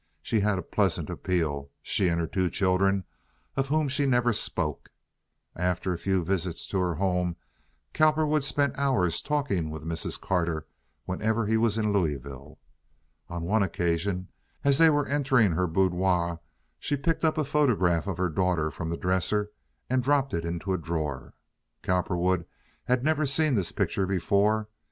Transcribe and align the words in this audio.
She 0.23 0.39
had 0.39 0.57
a 0.57 0.63
pleasant 0.63 1.11
appeal—she 1.11 2.07
and 2.07 2.19
her 2.19 2.25
two 2.25 2.49
children, 2.49 3.03
of 3.55 3.67
whom 3.67 3.87
she 3.87 4.07
never 4.07 4.33
spoke. 4.33 4.89
After 5.55 5.93
a 5.93 5.97
few 5.99 6.23
visits 6.23 6.65
to 6.69 6.79
her 6.79 6.95
home 6.95 7.35
Cowperwood 7.93 8.41
spent 8.43 8.73
hours 8.79 9.21
talking 9.21 9.69
with 9.69 9.83
Mrs. 9.85 10.19
Carter 10.19 10.65
whenever 11.05 11.45
he 11.45 11.55
was 11.55 11.77
in 11.77 11.93
Louisville. 11.93 12.57
On 13.29 13.43
one 13.43 13.61
occasion, 13.61 14.29
as 14.63 14.79
they 14.79 14.89
were 14.89 15.05
entering 15.05 15.51
her 15.51 15.67
boudoir, 15.67 16.39
she 16.79 16.97
picked 16.97 17.23
up 17.23 17.37
a 17.37 17.43
photograph 17.43 18.07
of 18.07 18.17
her 18.17 18.29
daughter 18.31 18.71
from 18.71 18.89
the 18.89 18.97
dresser 18.97 19.51
and 19.87 20.01
dropped 20.01 20.33
it 20.33 20.43
into 20.43 20.73
a 20.73 20.79
drawer. 20.79 21.35
Cowperwood 21.83 22.47
had 22.85 23.03
never 23.03 23.27
seen 23.27 23.53
this 23.53 23.71
picture 23.71 24.07
before. 24.07 24.67